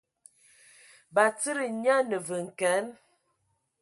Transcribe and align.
Batsidi 1.15 1.67
nya 1.79 1.93
a 2.01 2.07
ne 2.09 2.17
vǝ 2.27 2.37
n 2.45 2.47
kǝan. 2.59 2.85